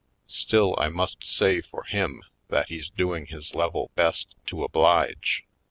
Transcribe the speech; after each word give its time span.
Still, 0.25 0.73
I 0.79 0.89
must 0.89 1.23
say 1.23 1.61
for 1.61 1.83
him 1.83 2.23
that 2.47 2.69
he's 2.69 2.89
doing 2.89 3.27
his 3.27 3.53
level 3.53 3.91
best 3.95 4.33
to 4.47 4.63
oblige. 4.63 5.45